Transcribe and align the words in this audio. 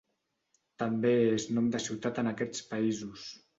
També 0.83 1.11
és 1.35 1.45
nom 1.59 1.69
de 1.77 1.83
ciutat 1.85 2.25
en 2.25 2.33
aquests 2.35 2.67
països. 2.75 3.31